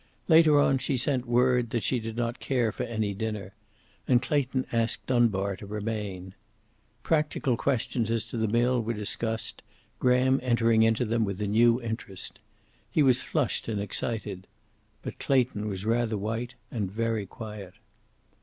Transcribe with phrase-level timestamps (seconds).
[0.27, 3.53] Later on she sent word that she did not care for any dinner,
[4.07, 6.33] and Clayton asked Dunbar to remain.
[7.03, 9.61] Practical questions as to the mill were discussed,
[9.99, 12.39] Graham entering into them with a new interest.
[12.89, 14.47] He was flushed and excited.
[15.03, 17.75] But Clayton was rather white and very quiet.